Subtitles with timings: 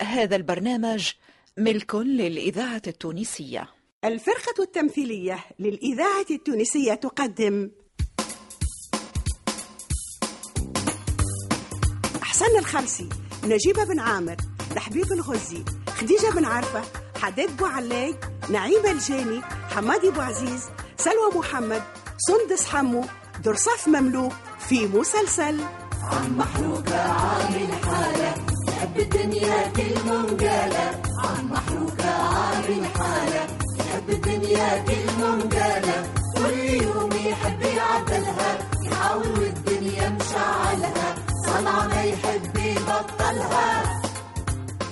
[0.00, 1.10] هذا البرنامج
[1.58, 3.68] ملك للإذاعة التونسية.
[4.04, 7.70] الفرقة التمثيلية للإذاعة التونسية تقدم.
[12.22, 13.08] حسن الخلسي
[13.44, 14.36] نجيب بن عامر
[14.76, 16.82] لحبيب الغزي خديجة بن عرفة
[17.18, 18.14] حداد بوعلاي
[18.50, 20.62] نعيمة الجاني حمادي بوعزيز
[20.96, 21.82] سلوى محمد
[22.18, 23.04] سندس حمو
[23.44, 25.60] درصاف مملوك في مسلسل
[26.02, 28.53] عم محروقة عامل حالة.
[28.84, 33.46] يحب الدنيا كل منقالة عم محروقة عامل حالة
[33.80, 38.58] يحب الدنيا كل منقالة كل يوم يحب يعدلها.
[38.82, 41.14] يحاول والدنيا مشعلها
[41.46, 44.00] صنعة ما يحب يبطلها.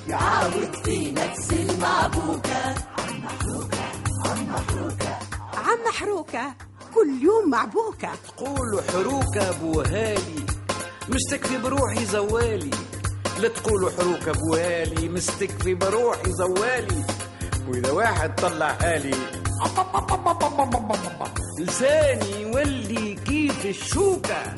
[0.08, 2.64] يعاود في نفس المعبوكة.
[2.98, 3.84] عم محروقة
[4.26, 5.18] عم محروقة.
[5.54, 6.54] عم محروكة
[6.94, 8.10] كل يوم معبوكة.
[8.28, 10.46] تقولوا حروكة بوهالي
[11.08, 12.70] مستكفي بروحي زوالي.
[13.42, 17.04] لا تقولوا حروكة بوهالي مستكفي بروحي زوالي.
[17.68, 19.14] وإذا واحد طلع حالي
[21.58, 24.54] لساني يولي كيف الشوكة.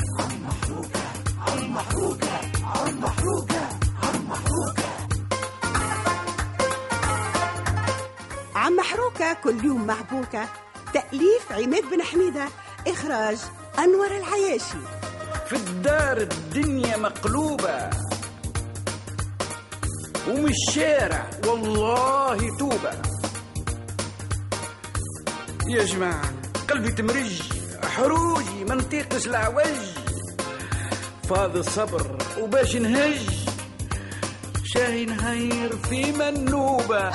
[8.54, 10.48] عم محروكة كل يوم معبوكة
[10.94, 12.48] تأليف عماد بن حميدة
[12.88, 13.38] إخراج
[13.78, 14.78] أنور العياشي.
[15.48, 17.90] في الدار الدنيا مقلوبة.
[20.28, 21.30] ومن الشارع.
[21.46, 22.92] والله توبة.
[25.68, 26.32] يا جماعة
[26.70, 27.42] قلبي تمرج
[27.96, 29.80] حروجي ما نطيقش العوج
[31.28, 33.20] فاض الصبر وباش نهج.
[34.64, 37.10] شاهي نهير في منوبة.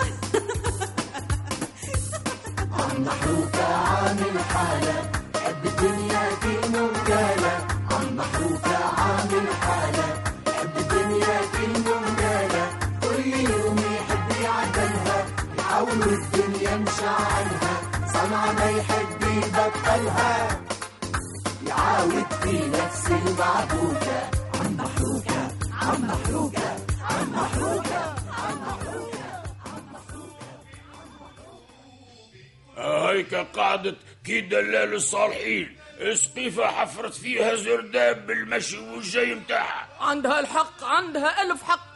[2.99, 5.11] محروقة عامل حالة.
[5.45, 9.88] حب الدنيا كل منقالة عم محروقة عامل حالة.
[18.29, 20.61] صنعة ما يحب يبطلها.
[21.67, 28.15] يعاود في نفس المعبوكة عم محروقة عم محروقة عم محروقة
[32.77, 35.77] هيك قعدت كي دلال الصالحين.
[36.13, 39.87] سقيفة حفرت فيها زرداب بالمشي والجاي متاعها.
[39.99, 41.89] عندها الحق عندها ألف حق.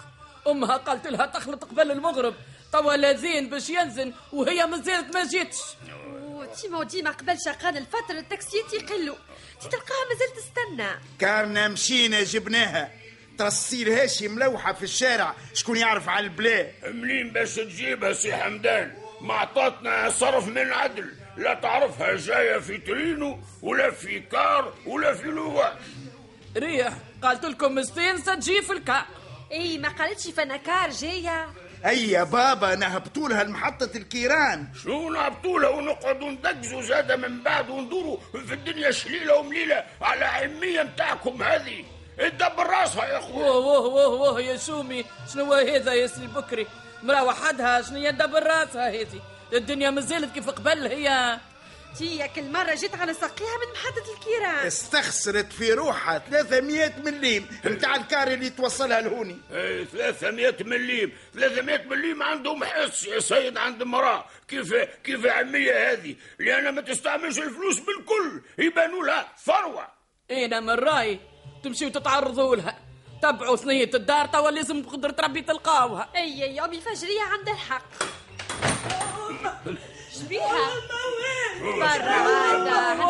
[0.48, 2.34] أمها قالت لها تخلط قبل المغرب.
[2.72, 5.58] توا لازين باش ينزل وهي مازالت ما جيتش.
[6.84, 9.16] ديما قبل شقان الفترة التاكسيات يقلوا
[9.62, 10.90] تي تلقاها مازال تستنى.
[11.20, 12.92] كارنا مشينا جبناها.
[13.38, 15.36] ترصيل هاشي ملوحة في الشارع.
[15.54, 21.14] شكون يعرف على البلا ملين باش تجيبها سي حمدان؟ ما عطاتنا صرف من عدل.
[21.38, 25.74] لا تعرفها جاية في ترينو ولا في car ولا في louage
[26.58, 26.94] ريح
[27.24, 29.06] قالت لكم مستين تجي في ال car.
[29.52, 31.54] إي ما قالتش في ال car جاية.
[31.86, 34.68] أي يا بابا نهبطوا لها لمحطة الكيران.
[34.84, 38.18] شو نهبطولها ونقعدوا ندقزوا زادة من بعد وندوروا
[38.48, 41.86] في الدنيا شليلة ومليلة على عمية متاعكم هذه.
[42.18, 46.68] تدبر راسها يا اخويا واه واه واه واه يا شومي شنو هذا يا سي بكري
[47.04, 49.22] مرا وحدها شنو يدبر راسها هذه؟
[49.54, 51.40] الدنيا مازالت كيف قبل هي.
[51.98, 54.68] تي كل مرة جيت على ساقيها من محطة الكيران.
[54.68, 59.38] استخسرت في روحها 300 مليم نتاع ال car اللي توصلها لهوني.
[59.52, 61.12] إيه 300 مليم.
[61.34, 64.26] 300 مليم عندهم حس يا سيد عند مرأة.
[64.48, 64.74] كيف
[65.04, 69.88] كيف عمية هذه؟ لأنها ما تستعملش الفلوس بالكل يبانوا لها ثروة.
[70.32, 71.20] أنا من رايي
[71.64, 72.80] تمشيو تتعرضوا لها.
[73.22, 76.10] تبعوا ثنية الدار توا لازم بقدرة ربي تلقاوها.
[76.16, 77.86] أي أي أمي فجرية عندها الحق.
[80.24, 80.70] شبيها
[81.62, 83.04] برا هذا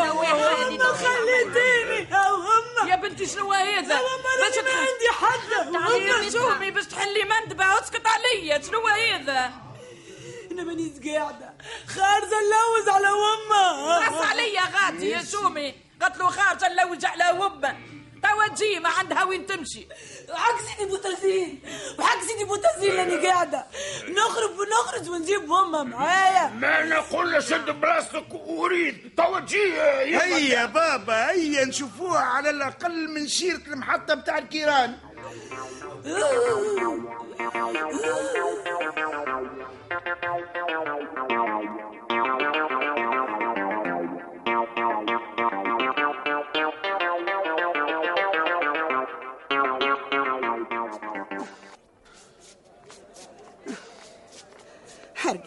[0.94, 2.07] خليتيني.
[2.90, 4.00] يا بنتي شنو هذا؟
[4.40, 5.74] باش ما عندي حد.
[5.74, 9.51] تعالي يا شومي باش تحلي مندبة اسكت عليا شنو هذا؟
[10.51, 11.53] أنا مانيش قاعدة
[11.88, 17.72] خارجه نلوز على امها راس عليا غادي يا شومي قالت له خارجه نلوج على وبه
[18.56, 19.88] تجي ما عندها وين تمشي.
[20.34, 21.59] حق سيدي بوتازين
[22.00, 23.66] وحق سيدي بوتازين لأني قاعدة.
[24.09, 26.48] نخرج ونخرج ونجيب امها معايا.
[26.48, 31.31] ما نقول شد بلاستيك وريد توا تجي هيا يا بابا.
[31.31, 34.98] هيا نشوفوها على الأقل من شيرة المحطة بتاع الكيران.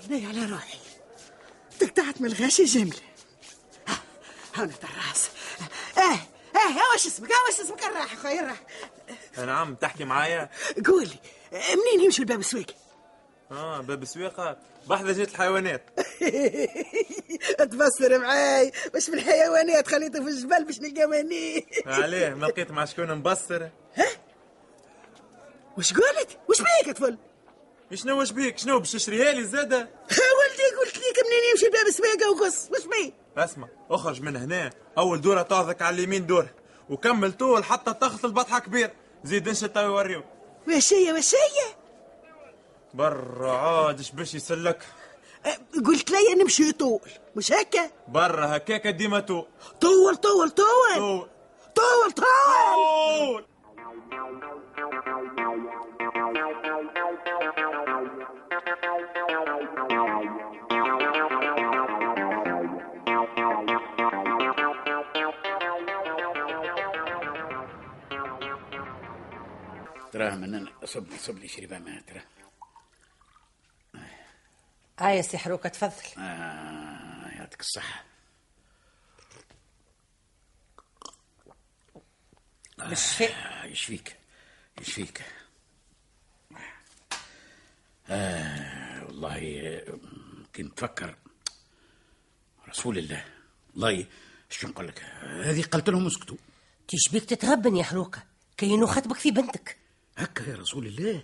[0.06, 0.78] حرقني على روحي.
[1.80, 2.96] تقطعت من الغاشي جملة
[3.88, 3.98] ها،
[4.54, 5.30] هنا الراس.
[5.98, 6.00] آه
[6.58, 8.60] آه يا وش اسمك؟ يا وش اسمك؟ الراح أخوي الراح
[9.38, 10.50] نعم تحكي معايا.
[10.86, 11.18] قولي
[11.52, 12.66] منين يمشي الباب السويق
[13.50, 14.56] آه باب سويقة
[14.86, 15.82] بحذا جيت الحيوانات.
[17.70, 18.72] تفسر معاي.
[18.94, 23.68] باش في الحيوانات خليته في الجبل باش نلقى ماني عليه ما لقيت مع شكون مبصر.
[25.78, 27.18] وش قالت وش بيك طفل
[27.94, 29.76] شنو وش بيك؟ شنو باش تشريها لي زادة
[30.38, 33.12] ولدي قلت لك منين يمشي الباب السويق وقص وش بيه
[33.44, 34.70] اسمع اخرج من هنا.
[34.98, 36.46] أول دورة تاخذك على اليمين دور.
[36.90, 38.90] وكمل طول حتى تخلط البطحة كبير.
[39.24, 40.22] زيد انشط تو يوريو
[40.68, 41.74] وش هي وش هي؟
[42.94, 44.82] برا عاد اش باش يسلك؟
[45.46, 47.00] أه، قلت لي نمشي طول.
[47.36, 49.46] مش هكا؟ برا هكاك ديما طول
[49.80, 50.50] طول طول.
[50.50, 51.28] طول.
[51.74, 52.24] طول طول.
[53.18, 53.44] طول.
[70.86, 72.22] صب لي صب لي شريبة ما ترى.
[75.00, 75.38] آه يا سي
[75.68, 76.22] تفضل.
[76.22, 78.04] آه يعطيك الصحة.
[82.78, 84.16] بالشفاء آه يشفيك
[84.80, 85.24] يشفيك
[88.08, 89.98] آه والله آه،
[90.56, 91.16] كنت تفكر
[92.68, 93.24] رسول الله
[93.74, 94.06] والله
[94.50, 96.36] شو نقول لك؟ هذه قلت لهم اسكتوا.
[96.88, 98.22] تشبيك تتغبن يا حروكه
[98.56, 99.76] كينو خطبك في بنتك.
[100.16, 101.22] هكا يا رسول الله.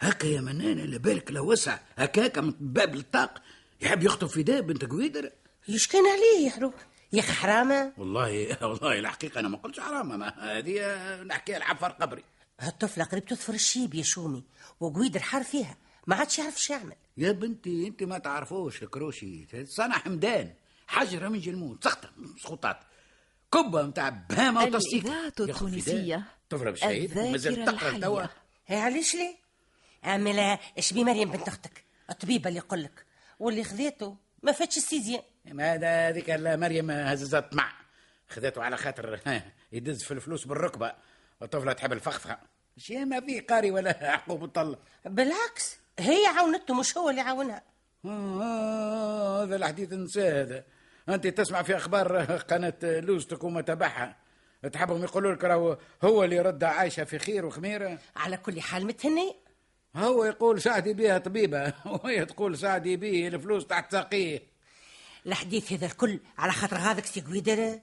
[0.00, 3.42] هكا يا منان اللي بالك له وسع هكاك من باب الطاق.
[3.80, 5.30] يحب يخطب في داب بنت قويدر.
[5.68, 7.92] إيش كان عليه يا حروكه يا حرامة.
[7.98, 12.24] والله والله الحقيقة أنا ما قلتش حرام ما هذه نحكيها العفار قبري.
[12.60, 14.44] هالطفله قريب تثفر الشيب يا شومي
[14.80, 15.76] وقويدر حار فيها.
[16.06, 16.96] ما عادش يعرف شو يعمل.
[17.16, 20.54] يا بنتي أنت ما تعرفوش الكروشي صنع حمدان
[20.86, 22.10] حجرة من جلمون سخطة
[22.42, 22.78] سخوطات
[23.52, 25.04] كبة متاع بهامة وتصديق.
[25.04, 26.24] الإذاعة التونسية.
[26.50, 28.22] طفلة بالشهيد مازال تقرأ توا
[28.70, 29.36] علاش ليه
[30.04, 33.04] اعمل اشبي مريم بنت أختك؟ الطبيبة اللي يقول لك.
[33.38, 37.72] واللي خذيته ما فاتش السيزيام ما هذا هذيك مريم هززت طمع
[38.28, 39.20] خذته على خاطر
[39.72, 40.92] يدز في الفلوس بالركبة.
[41.42, 42.38] الطفلة تحب الفخفخة
[42.76, 47.62] شي ما فيه قاري ولا عقوب الطلة بالعكس هي عاونته مش هو اللي عاونها.
[48.04, 50.64] آه، هذا الحديث نساه هذا.
[51.08, 54.16] أنت تسمع في أخبار قناة لوزتك وما تبعها.
[54.66, 57.98] تحبهم يقولوا لك راهو هو اللي رد عايشة في خير وخميرة.
[58.16, 59.36] على كل حال متهني
[59.96, 61.72] هو يقول ساعدي بها طبيبة
[62.04, 64.42] وهي تقول ساعدي به الفلوس تحت ساقيه.
[65.26, 67.80] الحديث هذا الكل على خاطر هذاك سي قويدر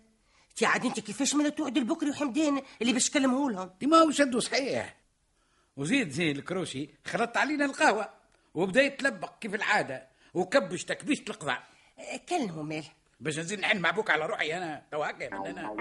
[0.55, 4.39] تي عاد انت كيفاش من توعد البكري وحمدان اللي باش تكلمه لهم؟ ما هو شدوا
[4.39, 4.95] صحيح.
[5.77, 8.09] وزيد زين الكروشي خلط علينا القهوة
[8.53, 11.63] وبدأ يتلبق كيف العادة وكبش تكبيشه القضاء.
[12.29, 12.85] كلمه مال
[13.19, 15.75] باش نزيد نحن مع بوك على روحي أنا تو هكا من أنا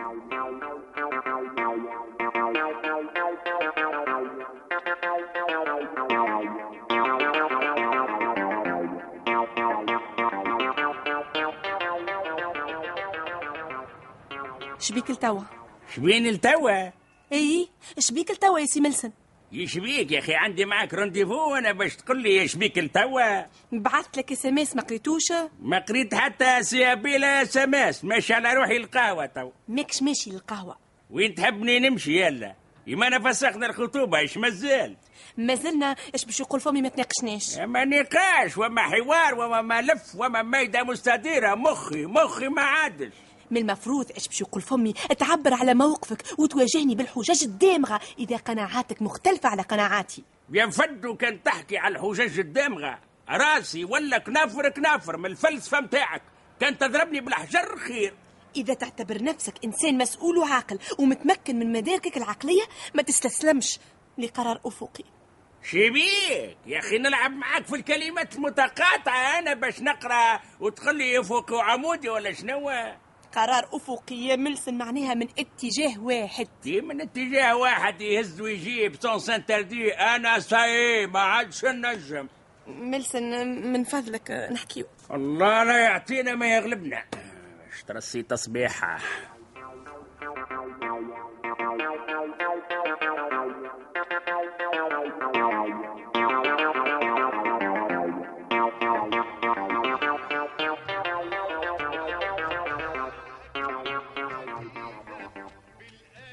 [14.78, 15.40] شبيك التوا؟
[15.94, 16.90] شبين التوا؟
[17.32, 19.10] اي شبيك التوا يا سي ملسن
[19.54, 23.42] يشبيك يا أخي عندي معك rendez-vous وأنا باش تقول لي يشبيك التوا
[23.72, 29.50] بعثت لك SMS ما قريتوش؟ ما قريت حتى سيابيلا سماس ماشي على روحي القهوة تو
[29.68, 30.76] ماكش ماشي للقهوة.
[31.10, 32.54] وين تحبني نمشي يلا؟
[32.86, 34.96] يما أنا فسخنا الخطوبة إيش مازال؟
[35.38, 40.82] مازلنا اش باش يقول فمي ما تناقشناش؟ ما نقاش وما حوار وما ملف وما ميدة
[40.82, 43.12] مستديرة مخي مخي ما عادش.
[43.54, 48.00] من المفروض اش باش يقول فمي؟ تعبر على موقفك وتواجهني بالحجج الدامغة.
[48.18, 50.24] إذا قناعاتك مختلفة على قناعاتي.
[50.52, 52.98] يا فدو كان تحكي على الحجج الدامغة.
[53.28, 56.22] راسي ولا كنافر كنافر من الفلسفة متاعك.
[56.60, 58.14] كان تضربني بالحجر خير
[58.56, 62.62] إذا تعتبر نفسك إنسان مسؤول وعاقل ومتمكن من مداركك العقلية
[62.94, 63.78] ما تستسلمش
[64.18, 65.04] لقرار أفقي.
[65.62, 69.38] شبيك يا أخي نلعب معاك في الكلمات المتقاطعة.
[69.38, 72.70] أنا باش نقرأ وتقول لي افقي وعمودي ولا شنو؟
[73.34, 76.48] قرار أفقي يا ملسن معناها من اتجاه واحد.
[76.62, 82.28] دي من اتجاه واحد يهز ويجيب sens interdit أنا ça y est ما عادش نجم.
[82.66, 84.84] ملسن من فضلك نحكيو.
[85.10, 87.04] الله لا يعطينا ما يغلبنا.
[87.72, 88.98] اشترسي تصبيحة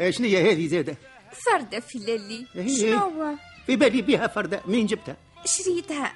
[0.10, 0.98] شنو هي هذه زادة؟
[1.32, 2.00] فردة في
[2.54, 3.36] هي- شنو
[3.68, 4.62] في بالي بها فردة.
[4.66, 6.14] منين جبتها؟ شريتها.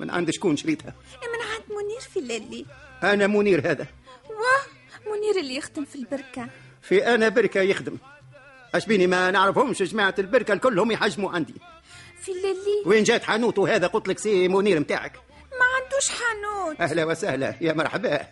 [0.00, 2.66] من عند شكون شريتها؟ من عند منير في للي
[3.02, 3.86] أنا منير هذا.
[4.28, 6.48] واه منير اللي يخدم في البركة.
[6.82, 7.96] في أنا بركة يخدم.
[8.74, 11.54] أش بيني ما نعرفهمش جماعة البركة كلهم يحجموا عندي.
[12.22, 12.82] في الليلي.
[12.86, 15.12] وين جات حانوته هذا قلت لك سي منير متاعك.
[15.50, 16.80] ما عندوش حانوت.
[16.80, 17.54] أهلا وسهلا.
[17.60, 18.26] يا مرحبا.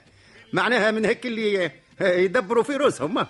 [0.52, 3.26] معناها من هيك اللي يدبروا في روسهم.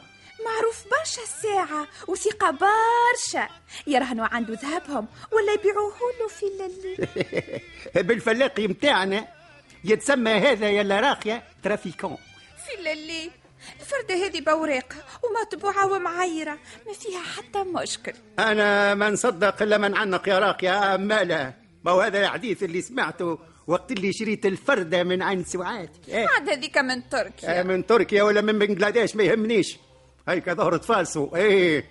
[0.71, 3.49] معروف برشا الساعة وثقة برشا.
[3.87, 7.63] يرهنوا عنده ذهبهم ولا يبيعوه له في الليلي
[8.09, 9.29] بالفلاقي متاعنا.
[9.85, 12.17] يتسمى هذا يا راقية ترافيكون.
[12.67, 13.31] في الليلي
[13.81, 18.13] الفردة هذه بوراقها ومطبوعة ومعيرة ما فيها حتى مشكل.
[18.39, 23.39] أنا ما نصدق إلا من عنق يا راقية عمالة ما هو هذا الحديث اللي سمعته
[23.67, 25.91] وقت اللي شريت الفردة من عين سوعات.
[26.09, 26.27] إيه.
[26.29, 27.61] عاد هذيك من تركيا.
[27.61, 29.77] آه، من تركيا ولا من بنغلاديش ما يهمنيش.
[30.29, 31.85] هيك ظهرة فالسو إيه.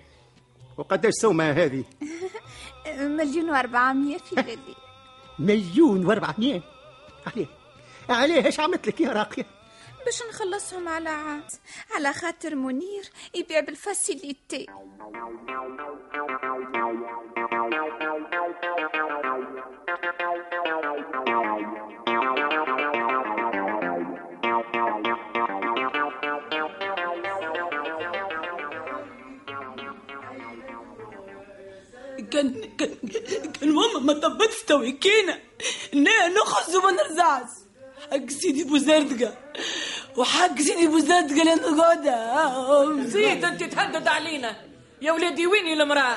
[0.76, 1.84] وقداش سومة هذه؟
[2.98, 4.74] مليون وأربعمية في الليلي
[5.38, 6.62] مليون وأربعمية؟
[7.26, 7.46] عليه.
[8.08, 9.46] عليه إيش عملت لك يا راقية؟
[10.04, 11.50] باش نخلصهم على عاد.
[11.94, 14.66] على خاطر منير يبيع بال facilité.
[34.70, 35.38] طبتش تويكينا
[35.94, 37.50] نا نخرج وما نرزعش
[38.10, 39.34] حق سيدي بوزردقة.
[40.16, 44.56] وحق سيدي بوزردقة اللي نقعدها زيد أنت تهدد علينا.
[45.02, 46.16] يا ولادي وين المرأة؟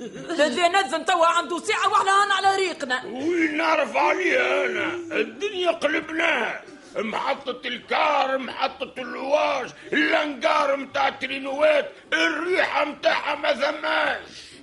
[0.00, 3.04] الذي نزل توا عنده ساعة وإحنا هان على ريقنا.
[3.04, 6.62] وين نعرف عليها أنا؟ الدنيا قلبناها
[6.96, 14.18] محطة الكار محطة اللواش الأنقار متاع الترينوات الريحة متاعها ما ثماش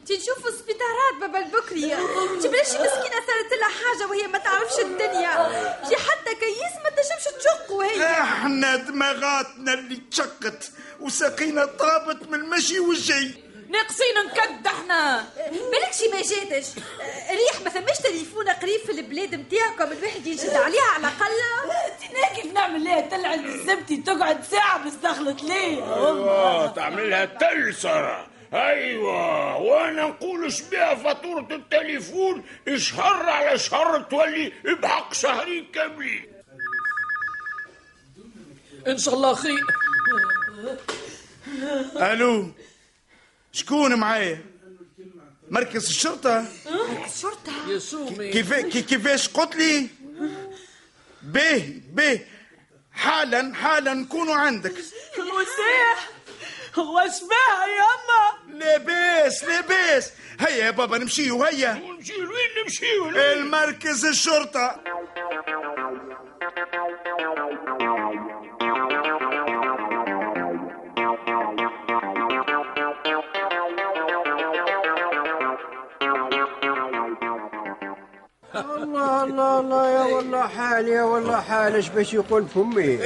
[0.07, 1.81] تي نشوفوا سبيطارات بابا البكري.
[2.41, 5.33] تي بلاش مسكينة صارت لها حاجة وهي ما تعرفش الدنيا.
[5.89, 8.03] تي حتى كيس ما تنجمش تشق وهي.
[8.11, 15.25] إحنا دماغاتنا اللي تشقت وساقينا طابت من المشي والجي ناقصين نكد إحنا.
[15.71, 16.67] بالك شي ما جاتش؟
[17.29, 21.31] ريح ما ثماش تليفون قريب في البلاد نتاعكم الواحد ينشد عليها على الأقل.
[21.99, 28.27] تنا كيف نعمل ليه؟ تلعب بالزبتي تقعد ساعة باش تخلط ليه تعملها تلسرة.
[28.53, 32.43] أيوه وأنا نقول اش بها فاتورة التليفون
[32.75, 36.25] شهر على شهر تولي بحق شهرين كاملين.
[38.87, 39.65] إن شاء الله خير
[41.95, 42.51] ألو
[43.51, 44.41] شكون معايا؟
[45.49, 46.45] مركز الشرطة؟
[47.05, 47.51] الشرطة.
[47.69, 48.29] يا سومي.
[48.31, 49.87] كيف كي- كيفاش قلت لي؟
[51.21, 52.19] به به.
[52.93, 54.73] حالا حالا نكونوا عندك.
[55.17, 56.09] وسيح
[56.77, 58.10] واش بها ياما
[58.61, 61.73] لاباس لاباس هيا يا بابا نمشيو هيا.
[61.73, 64.75] نمشيو وين نمشيو؟ المركز الشرطة.
[78.55, 82.99] الله الله الله يا والله حال يا والله حال إيش باش يقول فمي؟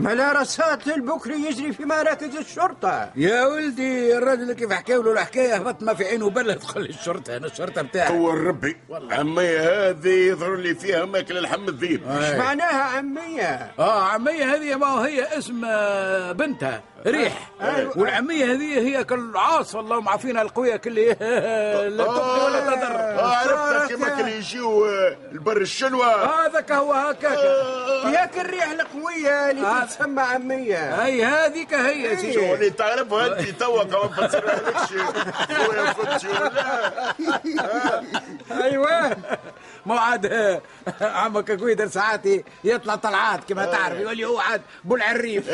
[0.00, 3.10] ملا رصات البكري يجري في مراكز الشرطة.
[3.16, 7.36] يا ولدي الراجل كيف حكى له الحكاية هبط ما في عينه بله تقول لي الشرطة
[7.36, 8.18] أنا الشرطة بتاعي.
[8.18, 8.76] هو الربي.
[9.10, 14.86] عمي هذه يظهر لي فيها ماكل لحم الذيب إيش معناها عمية؟ آه عمية هذه ما
[15.06, 17.50] هي اسم آه، بنتها ريح.
[17.62, 17.98] أيوة.
[17.98, 21.14] والعمية هذه هي كالعاص اللهم عافينا القوية كل لا
[22.04, 22.96] تبقي ولا تضر.
[22.96, 26.06] آه عرفتها كيما كان يجيو آه، البر الشلوى
[26.46, 27.38] هذاك هو هكاك.
[28.36, 29.84] ياك الريح القوية اللي آه.
[29.84, 31.04] تتسمى عمية.
[31.04, 34.86] هي هذيك هي سي شو اللي تعرفها انت توا كما فسرها
[35.66, 37.14] خويا فتشي ولا؟
[38.64, 39.16] أيوه.
[40.26, 40.62] آه،
[41.00, 42.22] عمك كويدر ساعات
[42.64, 45.50] يطلع طلعات كما تعرف يقول لي هو عاد بو العريف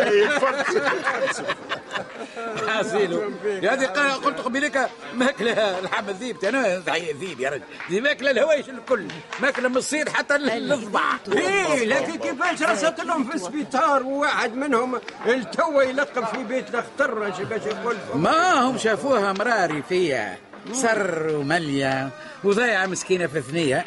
[2.68, 3.86] حاسيلو هذه
[4.24, 6.82] قلت قبيلك ماكلة لحم الذيب أنا
[7.20, 7.62] ذيب يا رجل.
[7.90, 9.06] ذي ماكلة الهوايش الكل.
[9.40, 11.00] ماكلة من الصيد حتى الضبع
[11.32, 17.36] إيه لكن كيفاش رصت لهم في السبيطار وواحد منهم التو يلقب في بيت الاخطر إيش
[17.40, 17.96] باش يقول.
[18.14, 20.38] ما هم شافوها مراري فيها
[20.72, 22.10] سر ومليا
[22.44, 23.84] وضيعة مسكينة في ثنية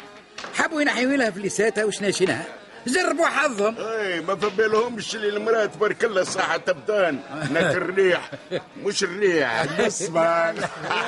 [0.54, 2.44] حبوا ينحيوا لها فليساتها وشناشنها
[2.86, 3.76] جربوا حظهم.
[3.78, 7.18] إي ما فبالهمش اللي المرأة تبارك الله صحة تبدان.
[7.30, 8.30] هناك الريح.
[8.84, 10.54] مش الريح النسمة.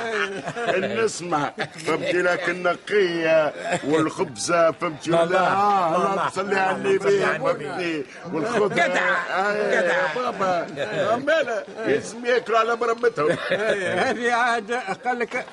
[0.76, 1.52] النسمة.
[1.86, 3.52] فهمتي؟ لك النقية
[3.84, 6.28] والخبزة فهمتي ولا؟ الله، الله الله.
[6.28, 9.96] تصلي على النبي فهمتي والخضرة جدع، آه، جدع.
[9.96, 10.66] يا بابا.
[11.12, 13.36] عمالة لازم ياكلوا على مرمتهم.
[13.50, 14.72] هذه عاد
[15.04, 15.46] قال لك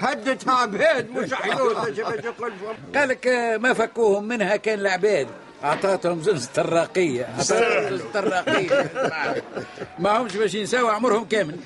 [0.00, 5.26] هدتها عباد مش فهم قالك آه، ما فكوهم منها كان العباد
[5.64, 8.90] اعطاتهم زنزة الراقية اعطاتهم زنزة الراقية
[9.98, 11.56] ما همش باش ينساو عمرهم كامل.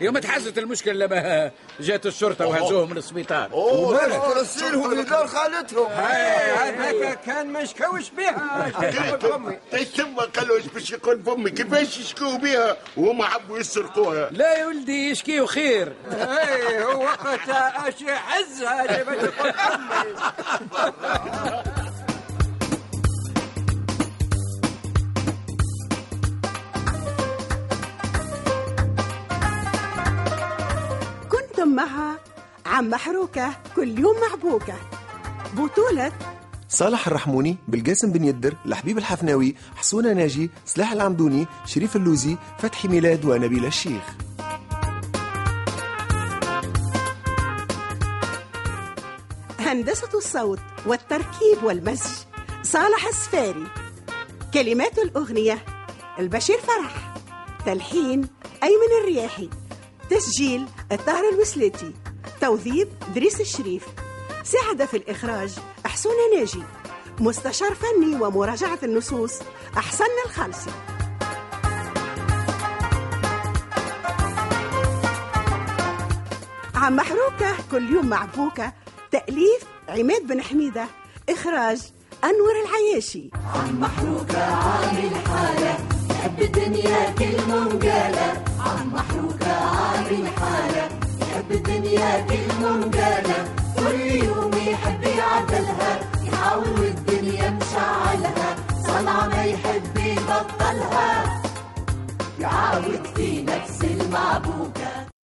[0.00, 3.52] يوم تحست المشكلة لما جات الشرطة وهزوهم من السبيطار.
[3.52, 5.90] أوه رسلهم في دار خالتهم.
[5.92, 8.70] هذاك كان مشكوش بها
[9.96, 14.28] ثم قالوا إيش باش يقول فمي كيفاش يشكوا بها وهم حبوا يسرقوها.
[14.30, 15.92] لا يا ولدي يشكيو خير.
[16.12, 19.30] إيه هو وقت اش يحزها اللي باش
[32.72, 34.74] عم محروكة كل يوم محبوكة.
[35.56, 36.12] بطولة
[36.68, 43.24] صالح الرحموني بالقاسم بن يدر لحبيب الحفناوي حسونة ناجي سلاح العمدوني شريف اللوزي فتحي ميلاد
[43.24, 44.02] ونبيل الشيخ.
[49.58, 52.10] هندسة الصوت والتركيب والمزج
[52.62, 53.66] صالح السفاري.
[54.54, 55.64] كلمات الأغنية
[56.18, 57.14] البشير فرح.
[57.66, 58.28] تلحين
[58.62, 59.50] أيمن الرياحي.
[60.10, 61.94] تسجيل الطاهر الوسلاتي
[62.42, 63.86] توظيف دريس الشريف.
[64.44, 66.62] ساعد في الإخراج أحسون ناجي.
[67.20, 69.32] مستشار فني ومراجعة النصوص
[69.76, 70.70] أحسن الخالصي
[76.74, 78.72] عم محروكة كل يوم معبوكة.
[79.10, 80.86] تأليف عماد بن حميدة.
[81.28, 81.82] إخراج
[82.24, 83.30] أنور العياشي.
[83.54, 85.78] عم محروكة عامل حالة.
[86.10, 91.01] يحب الدنيا كل منقالة عم محروكة عامل حالة.
[91.22, 93.44] يحب الدنيا كلهم جاله
[93.76, 96.00] كل يوم يحب يعدلها.
[96.22, 98.56] يحاول والدنيا مشعلها.
[98.86, 101.42] صنع ما يحب يبطلها.
[102.40, 105.11] يعاود في نفس المعبوكة